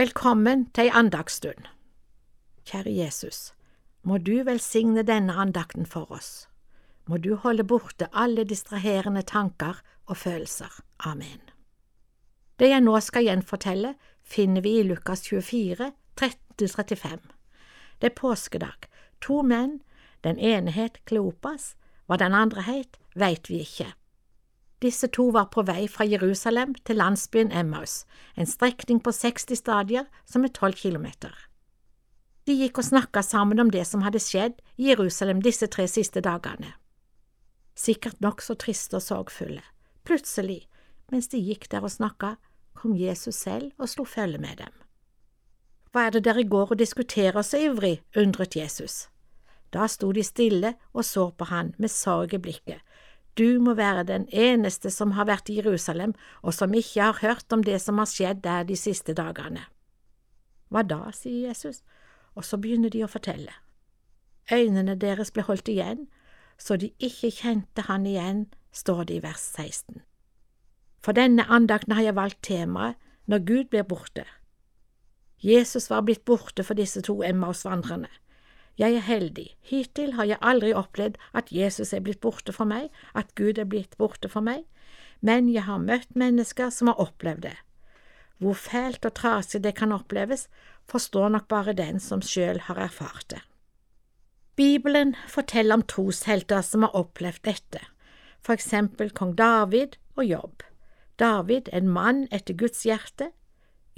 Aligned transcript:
Velkommen 0.00 0.62
til 0.72 0.86
ei 0.86 0.92
andagsstund. 0.96 1.66
Kjære 2.64 2.92
Jesus, 2.94 3.50
må 4.02 4.16
du 4.16 4.38
velsigne 4.46 5.02
denne 5.04 5.34
andakten 5.42 5.84
for 5.84 6.08
oss. 6.16 6.46
Må 7.04 7.18
du 7.20 7.34
holde 7.42 7.66
borte 7.68 8.08
alle 8.22 8.46
distraherende 8.48 9.20
tanker 9.28 9.82
og 10.06 10.16
følelser. 10.16 10.72
Amen. 11.04 11.42
Det 12.56 12.70
jeg 12.70 12.80
nå 12.86 12.94
skal 13.04 13.26
gjenfortelle, 13.28 13.92
finner 14.24 14.64
vi 14.64 14.78
i 14.78 14.86
Lukas 14.88 15.26
24, 15.28 15.92
13–35. 16.16 17.20
Det 18.00 18.08
er 18.08 18.16
påskedag. 18.22 18.88
To 19.20 19.42
menn, 19.42 19.82
den 20.24 20.40
ene 20.40 20.72
het 20.72 21.02
Kleopas, 21.04 21.74
hva 22.06 22.16
den 22.16 22.32
andre 22.32 22.64
het, 22.64 22.96
veit 23.12 23.52
vi 23.52 23.60
ikke. 23.66 23.92
Disse 24.80 25.10
to 25.12 25.28
var 25.30 25.50
på 25.52 25.62
vei 25.68 25.84
fra 25.88 26.06
Jerusalem 26.08 26.74
til 26.88 26.96
landsbyen 26.96 27.52
Emmaus, 27.52 28.04
en 28.36 28.48
strekning 28.48 29.02
på 29.04 29.12
60 29.12 29.58
stadier 29.58 30.06
som 30.24 30.44
er 30.44 30.54
tolv 30.56 30.78
kilometer. 30.80 31.34
De 32.48 32.56
gikk 32.56 32.80
og 32.80 32.88
snakka 32.88 33.22
sammen 33.22 33.60
om 33.60 33.70
det 33.70 33.84
som 33.86 34.00
hadde 34.02 34.22
skjedd 34.24 34.56
i 34.80 34.88
Jerusalem 34.88 35.42
disse 35.44 35.68
tre 35.68 35.84
siste 35.88 36.22
dagene. 36.24 36.72
Sikkert 37.76 38.20
nokså 38.24 38.56
triste 38.56 38.96
og 38.96 39.04
sorgfulle. 39.04 39.62
Plutselig, 40.04 40.64
mens 41.12 41.28
de 41.28 41.38
gikk 41.44 41.68
der 41.70 41.84
og 41.84 41.92
snakka, 41.92 42.34
kom 42.74 42.96
Jesus 42.96 43.36
selv 43.36 43.72
og 43.78 43.88
slo 43.92 44.06
følge 44.08 44.40
med 44.40 44.64
dem. 44.64 44.72
Hva 45.92 46.06
er 46.06 46.16
det 46.16 46.24
dere 46.24 46.46
går 46.46 46.72
og 46.72 46.78
diskuterer 46.78 47.42
så 47.42 47.58
ivrig? 47.58 48.00
undret 48.16 48.56
Jesus. 48.56 49.08
Da 49.70 49.86
sto 49.86 50.10
de 50.12 50.22
stille 50.24 50.74
og 50.92 51.04
så 51.04 51.30
på 51.30 51.46
han 51.50 51.74
med 51.78 51.90
sorg 51.90 52.34
i 52.34 52.38
blikket, 52.42 52.80
du 53.38 53.60
må 53.62 53.74
være 53.74 54.04
den 54.04 54.26
eneste 54.32 54.90
som 54.90 55.14
har 55.16 55.28
vært 55.28 55.50
i 55.50 55.58
Jerusalem 55.60 56.14
og 56.42 56.54
som 56.54 56.74
ikke 56.74 57.02
har 57.02 57.20
hørt 57.22 57.52
om 57.52 57.62
det 57.64 57.80
som 57.82 57.98
har 57.98 58.10
skjedd 58.10 58.42
der 58.44 58.66
de 58.66 58.76
siste 58.76 59.14
dagene. 59.14 59.66
Hva 60.70 60.82
da, 60.86 61.10
sier 61.14 61.48
Jesus, 61.48 61.82
og 62.34 62.44
så 62.46 62.58
begynner 62.58 62.90
de 62.90 63.04
å 63.04 63.10
fortelle. 63.10 63.52
Øynene 64.50 64.96
deres 64.98 65.30
ble 65.34 65.44
holdt 65.46 65.70
igjen, 65.70 66.06
så 66.58 66.76
de 66.76 66.92
ikke 66.98 67.30
kjente 67.34 67.86
han 67.86 68.06
igjen, 68.06 68.46
står 68.72 69.06
det 69.08 69.16
i 69.18 69.22
vers 69.24 69.42
16. 69.42 70.02
For 71.02 71.16
denne 71.16 71.46
andakten 71.48 71.94
har 71.96 72.10
jeg 72.10 72.18
valgt 72.18 72.42
temaet 72.46 72.98
Når 73.26 73.38
Gud 73.46 73.64
blir 73.70 73.84
borte. 73.86 74.24
Jesus 75.38 75.90
var 75.90 76.02
blitt 76.02 76.24
borte 76.24 76.64
for 76.66 76.74
disse 76.74 77.00
to 77.00 77.22
Emmaus-vandrerne. 77.22 78.08
Jeg 78.78 78.94
er 78.96 79.04
heldig, 79.04 79.48
hittil 79.60 80.14
har 80.16 80.28
jeg 80.28 80.40
aldri 80.40 80.70
opplevd 80.76 81.18
at 81.36 81.50
Jesus 81.52 81.92
er 81.92 82.04
blitt 82.04 82.20
borte 82.20 82.52
for 82.52 82.68
meg, 82.68 82.88
at 83.14 83.34
Gud 83.34 83.58
er 83.58 83.68
blitt 83.68 83.96
borte 84.00 84.30
for 84.30 84.44
meg, 84.44 84.64
men 85.20 85.50
jeg 85.52 85.66
har 85.66 85.82
møtt 85.82 86.16
mennesker 86.16 86.70
som 86.72 86.88
har 86.88 87.00
opplevd 87.02 87.44
det. 87.48 87.56
Hvor 88.40 88.56
fælt 88.56 89.04
og 89.04 89.14
trasig 89.18 89.60
det 89.64 89.74
kan 89.76 89.92
oppleves, 89.92 90.46
forstår 90.88 91.28
nok 91.28 91.48
bare 91.48 91.76
den 91.76 92.00
som 92.00 92.22
sjøl 92.24 92.62
har 92.70 92.80
erfart 92.80 93.26
det. 93.30 93.42
Bibelen 94.56 95.14
forteller 95.28 95.78
om 95.78 95.84
troshelter 95.84 96.64
som 96.64 96.86
har 96.86 96.96
opplevd 96.96 97.44
dette, 97.44 97.82
for 98.40 98.56
eksempel 98.56 99.12
kong 99.12 99.36
David 99.36 99.98
og 100.16 100.24
Jobb. 100.24 100.64
David, 101.20 101.68
en 101.72 101.88
mann 101.88 102.26
etter 102.32 102.56
Guds 102.56 102.82
hjerte, 102.88 103.30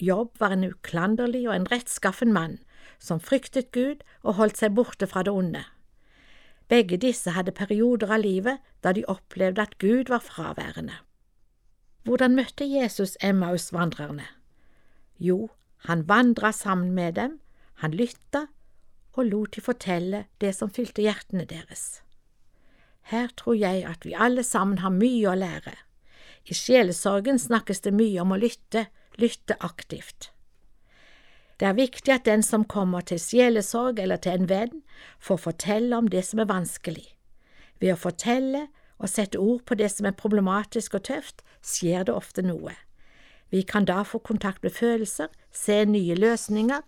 Jobb 0.03 0.35
var 0.41 0.55
en 0.57 0.67
uklanderlig 0.67 1.45
og 1.47 1.55
en 1.55 1.69
rettskaffen 1.71 2.33
mann 2.35 2.59
som 2.99 3.21
fryktet 3.21 3.71
Gud 3.73 4.03
og 4.23 4.39
holdt 4.41 4.61
seg 4.63 4.75
borte 4.77 5.07
fra 5.07 5.23
det 5.27 5.33
onde. 5.33 5.65
Begge 6.69 6.97
disse 6.97 7.35
hadde 7.37 7.53
perioder 7.53 8.13
av 8.15 8.23
livet 8.23 8.63
da 8.85 8.93
de 8.97 9.05
opplevde 9.11 9.63
at 9.63 9.79
Gud 9.83 10.09
var 10.13 10.25
fraværende. 10.25 10.95
Hvordan 12.03 12.35
møtte 12.35 12.67
Jesus 12.67 13.17
Emmaus-vandrerne? 13.23 14.27
Jo, 15.19 15.51
han 15.87 16.09
vandra 16.09 16.53
sammen 16.53 16.95
med 16.95 17.15
dem, 17.15 17.39
han 17.83 17.95
lytta 17.95 18.47
og 19.13 19.29
lot 19.29 19.57
de 19.57 19.61
fortelle 19.61 20.25
det 20.41 20.55
som 20.57 20.71
fylte 20.73 21.05
hjertene 21.05 21.45
deres. 21.45 22.03
Her 23.11 23.29
tror 23.37 23.59
jeg 23.59 23.85
at 23.87 24.07
vi 24.07 24.15
alle 24.15 24.43
sammen 24.47 24.79
har 24.79 24.95
mye 24.95 25.29
å 25.29 25.39
lære. 25.39 25.75
I 26.47 26.55
sjelesorgen 26.55 27.39
snakkes 27.39 27.83
det 27.85 27.93
mye 27.95 28.23
om 28.23 28.35
å 28.35 28.41
lytte, 28.41 28.87
lytte 29.19 29.59
aktivt. 29.61 30.31
Det 31.63 31.69
er 31.69 31.77
viktig 31.79 32.11
at 32.11 32.25
den 32.27 32.41
som 32.43 32.65
kommer 32.67 33.05
til 33.07 33.21
sjelesorg 33.23 34.01
eller 34.03 34.19
til 34.19 34.35
en 34.35 34.49
venn, 34.51 34.81
får 35.23 35.37
fortelle 35.45 35.95
om 35.95 36.09
det 36.11 36.25
som 36.27 36.41
er 36.43 36.49
vanskelig. 36.51 37.05
Ved 37.79 37.93
å 37.95 38.01
fortelle 38.03 38.65
og 38.99 39.07
sette 39.07 39.39
ord 39.39 39.61
på 39.71 39.77
det 39.79 39.93
som 39.93 40.09
er 40.11 40.17
problematisk 40.19 40.97
og 40.99 41.05
tøft, 41.07 41.45
skjer 41.63 42.09
det 42.09 42.17
ofte 42.19 42.43
noe. 42.43 42.75
Vi 43.55 43.63
kan 43.63 43.87
da 43.87 44.01
få 44.03 44.19
kontakt 44.19 44.67
med 44.67 44.75
følelser, 44.75 45.31
se 45.55 45.85
nye 45.87 46.19
løsninger. 46.19 46.83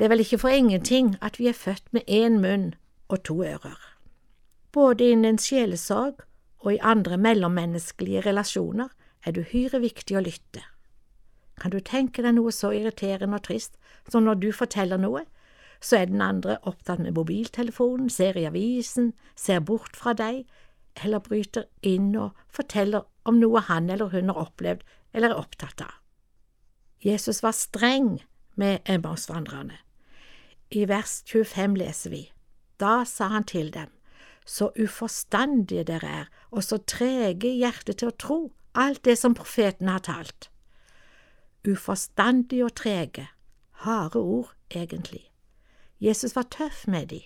Det 0.00 0.08
er 0.08 0.14
vel 0.14 0.24
ikke 0.24 0.40
for 0.40 0.56
ingenting 0.56 1.12
at 1.20 1.36
vi 1.36 1.52
er 1.52 1.60
født 1.60 1.92
med 1.92 2.08
én 2.08 2.40
munn 2.40 2.70
og 3.12 3.26
to 3.28 3.42
ører. 3.44 3.76
Både 4.72 5.12
innen 5.12 5.36
sjelesorg 5.36 6.24
og 6.64 6.72
i 6.72 6.80
andre 6.80 7.20
mellommenneskelige 7.20 8.24
relasjoner 8.24 8.88
er 9.26 9.36
det 9.36 9.50
uhyre 9.50 9.84
viktig 9.84 10.16
å 10.16 10.24
lytte. 10.24 10.64
Kan 11.58 11.74
du 11.74 11.80
tenke 11.82 12.22
deg 12.22 12.36
noe 12.36 12.52
så 12.54 12.70
irriterende 12.74 13.38
og 13.40 13.46
trist 13.48 13.78
som 14.10 14.24
når 14.26 14.40
du 14.42 14.48
forteller 14.54 15.00
noe, 15.00 15.24
så 15.80 16.00
er 16.00 16.10
den 16.10 16.22
andre 16.22 16.58
opptatt 16.66 17.02
med 17.02 17.14
mobiltelefonen, 17.14 18.10
ser 18.10 18.38
i 18.38 18.46
avisen, 18.48 19.12
ser 19.38 19.60
bort 19.60 19.96
fra 19.96 20.14
deg, 20.16 20.46
eller 21.04 21.22
bryter 21.22 21.68
inn 21.86 22.10
og 22.18 22.38
forteller 22.50 23.06
om 23.28 23.38
noe 23.38 23.62
han 23.68 23.90
eller 23.90 24.10
hun 24.10 24.32
har 24.32 24.40
opplevd 24.48 24.82
eller 25.14 25.34
er 25.34 25.42
opptatt 25.42 25.84
av. 25.84 25.94
Jesus 27.04 27.44
var 27.44 27.54
streng 27.54 28.16
med 28.58 28.82
Emmausvandrerne. 28.90 29.78
I 30.74 30.82
vers 30.90 31.22
25 31.30 31.78
leser 31.78 32.10
vi, 32.10 32.24
Da 32.78 33.04
sa 33.06 33.30
han 33.30 33.46
til 33.46 33.70
dem, 33.70 33.90
så 34.44 34.72
uforstandige 34.78 35.84
dere 35.86 36.10
er, 36.24 36.28
og 36.50 36.64
så 36.64 36.80
trege 36.82 37.48
i 37.48 37.60
hjertet 37.62 38.00
til 38.00 38.10
å 38.10 38.18
tro 38.18 38.38
alt 38.74 39.04
det 39.06 39.16
som 39.18 39.36
profeten 39.38 39.88
har 39.88 40.02
talt 40.06 40.50
uforstandige 41.66 42.64
og 42.64 42.74
trege, 42.74 43.28
harde 43.70 44.18
ord, 44.18 44.54
egentlig. 44.70 45.30
Jesus 46.00 46.36
var 46.36 46.42
tøff 46.42 46.86
med 46.88 47.06
de. 47.06 47.20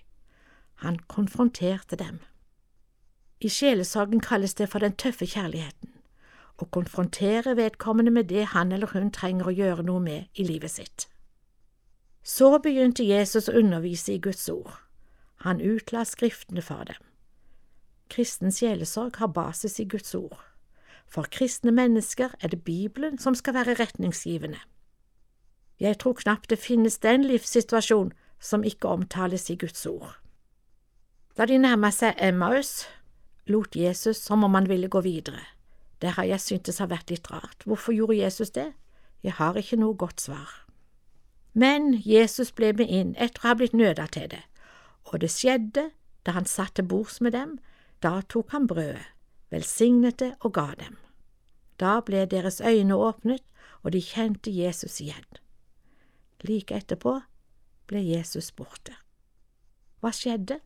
Han 0.74 0.98
konfronterte 0.98 1.96
dem. 1.96 2.18
I 3.40 3.48
sjelesorgen 3.48 4.20
kalles 4.20 4.54
det 4.54 4.68
for 4.68 4.78
den 4.78 4.94
tøffe 4.96 5.26
kjærligheten, 5.26 5.90
å 6.58 6.64
konfrontere 6.64 7.56
vedkommende 7.56 8.10
med 8.10 8.30
det 8.30 8.44
han 8.54 8.72
eller 8.72 8.92
hun 8.94 9.10
trenger 9.10 9.50
å 9.50 9.56
gjøre 9.56 9.82
noe 9.82 10.00
med 10.00 10.38
i 10.38 10.46
livet 10.46 10.70
sitt. 10.70 11.08
Så 12.22 12.58
begynte 12.62 13.04
Jesus 13.04 13.48
å 13.48 13.56
undervise 13.58 14.14
i 14.14 14.20
Guds 14.22 14.48
ord. 14.48 14.70
Han 15.42 15.60
utla 15.60 16.04
Skriftene 16.06 16.62
for 16.62 16.86
dem. 16.86 17.02
Kristen 18.08 18.52
sjelesorg 18.52 19.16
har 19.18 19.32
basis 19.34 19.80
i 19.80 19.88
Guds 19.90 20.14
ord. 20.14 20.38
For 21.12 21.28
kristne 21.28 21.72
mennesker 21.76 22.32
er 22.40 22.48
det 22.48 22.64
Bibelen 22.64 23.18
som 23.18 23.34
skal 23.36 23.54
være 23.54 23.76
retningsgivende. 23.76 24.60
Jeg 25.80 25.98
tror 25.98 26.16
knapt 26.16 26.50
det 26.50 26.58
finnes 26.58 26.98
den 26.98 27.24
livssituasjon 27.28 28.12
som 28.40 28.64
ikke 28.64 28.88
omtales 28.88 29.50
i 29.50 29.56
Guds 29.56 29.86
ord. 29.86 30.16
Da 31.36 31.44
de 31.48 31.58
nærma 31.58 31.90
seg 31.92 32.16
Emmaus, 32.20 32.86
lot 33.46 33.76
Jesus 33.76 34.16
som 34.16 34.44
om 34.44 34.54
han 34.54 34.68
ville 34.68 34.88
gå 34.88 35.00
videre. 35.00 35.44
Det 36.00 36.16
har 36.16 36.24
jeg 36.24 36.40
syntes 36.40 36.78
har 36.78 36.88
vært 36.90 37.10
litt 37.10 37.30
rart. 37.30 37.64
Hvorfor 37.64 37.92
gjorde 37.92 38.16
Jesus 38.16 38.50
det? 38.50 38.72
Jeg 39.22 39.36
har 39.38 39.56
ikke 39.56 39.78
noe 39.80 39.94
godt 39.94 40.20
svar. 40.20 40.48
Men 41.52 41.94
Jesus 42.04 42.52
ble 42.52 42.72
med 42.72 42.88
inn 42.88 43.14
etter 43.20 43.44
å 43.44 43.50
ha 43.50 43.56
blitt 43.60 43.76
nøda 43.76 44.06
til 44.08 44.30
det, 44.32 44.40
og 45.12 45.20
det 45.20 45.30
skjedde 45.30 45.90
da 46.24 46.32
han 46.32 46.48
satt 46.48 46.78
til 46.78 46.88
bords 46.88 47.20
med 47.20 47.34
dem, 47.36 47.58
da 48.02 48.22
tok 48.28 48.54
han 48.56 48.66
brødet, 48.66 49.04
velsignet 49.52 50.18
det 50.18 50.32
og 50.40 50.54
ga 50.56 50.72
dem. 50.80 50.96
Da 51.80 52.00
ble 52.04 52.24
deres 52.26 52.60
øyne 52.60 52.96
åpnet, 52.96 53.44
og 53.82 53.92
de 53.92 54.00
kjente 54.02 54.50
Jesus 54.54 55.00
igjen. 55.02 55.26
Like 56.46 56.74
etterpå 56.74 57.18
ble 57.90 58.02
Jesus 58.02 58.52
borte. 58.54 58.94
Hva 60.00 60.12
skjedde? 60.14 60.60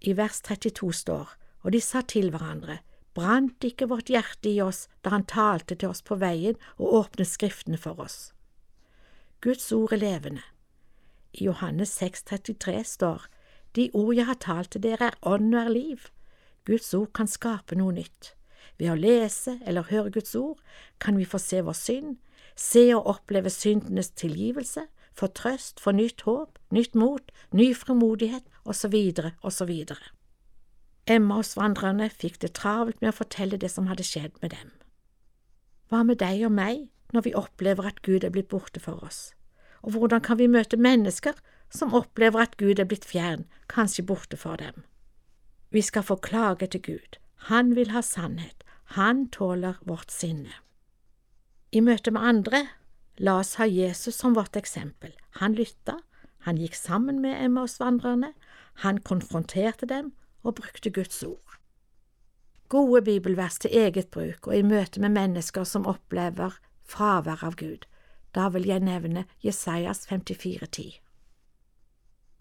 I 0.00 0.14
vers 0.16 0.40
32 0.44 0.92
står, 0.92 1.34
og 1.62 1.72
de 1.72 1.80
sa 1.80 2.02
til 2.02 2.30
hverandre, 2.32 2.80
brant 3.14 3.64
ikke 3.64 3.88
vårt 3.90 4.10
hjerte 4.12 4.50
i 4.50 4.60
oss 4.64 4.86
da 5.04 5.12
han 5.14 5.26
talte 5.28 5.76
til 5.76 5.92
oss 5.92 6.02
på 6.02 6.16
veien 6.20 6.56
og 6.78 6.96
åpnet 7.02 7.28
Skriftene 7.28 7.78
for 7.80 8.00
oss? 8.00 8.32
Guds 9.42 9.70
ord 9.72 9.92
er 9.92 10.00
levende. 10.00 10.42
I 11.32 11.44
Johannes 11.44 11.94
6,33 12.02 12.82
står, 12.84 13.28
De 13.76 13.90
ord 13.92 14.14
jeg 14.14 14.26
har 14.26 14.40
talt 14.40 14.70
til 14.72 14.82
dere 14.84 15.12
er 15.12 15.18
ånd 15.22 15.54
og 15.54 15.60
er 15.60 15.72
liv. 15.72 16.08
Guds 16.68 16.92
ord 16.94 17.12
kan 17.16 17.26
skape 17.30 17.76
noe 17.78 17.94
nytt. 17.96 18.34
Ved 18.78 18.92
å 18.92 18.98
lese 18.98 19.58
eller 19.66 19.88
høre 19.90 20.12
Guds 20.14 20.34
ord 20.38 20.60
kan 21.02 21.18
vi 21.18 21.26
få 21.28 21.40
se 21.42 21.62
vår 21.62 21.76
synd, 21.76 22.16
se 22.56 22.88
og 22.94 23.08
oppleve 23.10 23.50
syndenes 23.50 24.12
tilgivelse, 24.18 24.86
få 25.12 25.28
trøst, 25.36 25.80
få 25.80 25.92
nytt 25.96 26.24
håp, 26.26 26.58
nytt 26.70 26.94
mot, 26.94 27.32
ny 27.52 27.72
fremodighet 27.76 28.46
osv., 28.64 28.94
osv. 29.42 29.72
Emmaus-vandrerne 31.10 32.08
fikk 32.14 32.38
det 32.44 32.54
travelt 32.58 33.00
med 33.02 33.10
å 33.10 33.18
fortelle 33.18 33.58
det 33.58 33.72
som 33.72 33.88
hadde 33.90 34.06
skjedd 34.06 34.38
med 34.42 34.54
dem. 34.54 34.70
Hva 35.90 36.04
med 36.06 36.22
deg 36.22 36.44
og 36.46 36.54
meg 36.54 36.86
når 37.12 37.26
vi 37.26 37.34
opplever 37.36 37.90
at 37.90 38.00
Gud 38.06 38.24
er 38.24 38.32
blitt 38.32 38.48
borte 38.52 38.80
for 38.80 39.02
oss? 39.04 39.32
Og 39.82 39.96
hvordan 39.96 40.22
kan 40.24 40.38
vi 40.38 40.48
møte 40.48 40.78
mennesker 40.78 41.34
som 41.74 41.92
opplever 41.96 42.46
at 42.46 42.56
Gud 42.56 42.78
er 42.78 42.88
blitt 42.88 43.08
fjern, 43.08 43.44
kanskje 43.68 44.06
borte 44.06 44.38
for 44.38 44.56
dem? 44.62 44.86
Vi 45.72 45.82
skal 45.82 46.04
få 46.04 46.16
klage 46.20 46.66
til 46.66 46.82
Gud. 46.82 47.18
Han 47.48 47.74
vil 47.76 47.90
ha 47.90 48.00
sannhet. 48.00 48.64
Han 48.96 49.28
tåler 49.32 49.78
vårt 49.88 50.12
sinne. 50.12 50.52
I 51.72 51.80
møte 51.80 52.12
med 52.12 52.20
andre, 52.20 52.66
la 53.16 53.38
oss 53.40 53.54
ha 53.56 53.64
Jesus 53.64 54.18
som 54.20 54.36
vårt 54.36 54.56
eksempel. 54.56 55.14
Han 55.40 55.56
lytta, 55.56 55.96
han 56.44 56.58
gikk 56.60 56.76
sammen 56.76 57.22
med 57.24 57.40
Emmaus-vandrerne, 57.40 58.34
han 58.84 59.00
konfronterte 59.00 59.88
dem 59.88 60.12
og 60.42 60.58
brukte 60.60 60.90
Guds 60.90 61.22
ord. 61.22 61.56
Gode 62.68 63.02
bibelvers 63.02 63.58
til 63.58 63.72
eget 63.72 64.08
bruk 64.12 64.46
og 64.46 64.56
i 64.56 64.62
møte 64.62 65.00
med 65.00 65.16
mennesker 65.16 65.64
som 65.64 65.86
opplever 65.88 66.58
fravær 66.84 67.44
av 67.44 67.56
Gud. 67.56 67.88
Da 68.34 68.48
vil 68.52 68.66
jeg 68.68 68.80
nevne 68.84 69.24
Jesajas 69.44 70.06
54,10. 70.08 71.01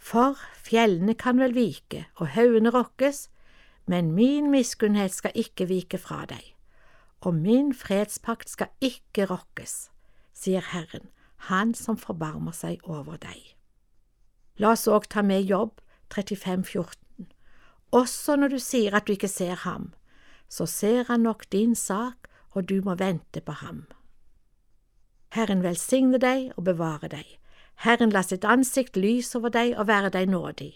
For 0.01 0.39
fjellene 0.65 1.13
kan 1.13 1.37
vel 1.37 1.53
vike 1.53 2.07
og 2.17 2.33
haugene 2.33 2.73
rokkes, 2.73 3.27
men 3.85 4.11
min 4.17 4.49
miskunnhet 4.51 5.13
skal 5.13 5.35
ikke 5.37 5.67
vike 5.69 5.99
fra 6.01 6.23
deg, 6.25 6.41
og 7.21 7.37
min 7.37 7.69
fredspakt 7.77 8.49
skal 8.49 8.73
ikke 8.81 9.27
rokkes, 9.29 9.91
sier 10.33 10.65
Herren, 10.73 11.09
Han 11.49 11.73
som 11.73 11.97
forbarmer 11.97 12.53
seg 12.53 12.83
over 12.85 13.17
deg. 13.17 13.55
La 14.61 14.75
oss 14.75 14.85
òg 14.85 15.07
ta 15.09 15.23
med 15.25 15.41
Jobb 15.49 15.79
35,14. 16.13 17.29
Også 17.91 18.35
når 18.37 18.53
du 18.53 18.59
sier 18.61 18.93
at 18.93 19.07
du 19.07 19.15
ikke 19.15 19.29
ser 19.31 19.55
ham, 19.65 19.89
så 20.49 20.67
ser 20.69 21.07
han 21.09 21.25
nok 21.25 21.47
din 21.51 21.73
sak, 21.75 22.29
og 22.51 22.69
du 22.69 22.81
må 22.85 22.93
vente 22.99 23.41
på 23.41 23.55
ham. 23.57 23.87
Herren 25.33 25.63
velsigne 25.63 26.19
deg 26.21 26.51
og 26.57 26.65
bevare 26.67 27.09
deg. 27.09 27.40
Herren 27.81 28.11
la 28.13 28.21
sitt 28.21 28.45
ansikt 28.45 28.97
lys 28.97 29.33
over 29.35 29.49
deg 29.49 29.73
og 29.73 29.87
være 29.89 30.11
deg 30.13 30.29
nådig. 30.29 30.75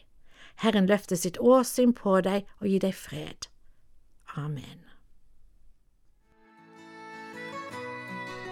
Herren 0.64 0.88
løfte 0.90 1.18
sitt 1.20 1.38
åsyn 1.38 1.94
på 1.94 2.18
deg 2.26 2.48
og 2.62 2.68
gi 2.72 2.80
deg 2.82 2.96
fred. 2.98 3.50
Amen. 4.36 4.82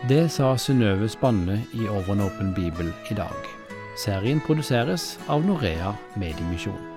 Det 0.09 0.27
sa 0.31 0.53
Synnøve 0.59 1.07
Spanne 1.09 1.61
i 1.73 1.87
Over 1.87 2.13
en 2.13 2.25
åpen 2.27 2.53
bibel 2.53 2.93
i 3.09 3.17
dag. 3.17 3.51
Serien 3.97 4.41
produseres 4.43 5.13
av 5.31 5.45
Norea 5.47 5.95
Mediemisjon. 6.19 6.92